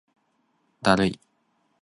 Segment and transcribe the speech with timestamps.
[0.81, 1.19] だるい